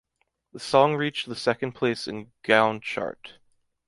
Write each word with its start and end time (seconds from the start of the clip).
The 0.51 0.59
song 0.59 0.95
reached 0.95 1.29
the 1.29 1.35
second 1.35 1.73
place 1.73 2.07
in 2.07 2.31
Gaon 2.41 2.81
Chart. 2.81 3.35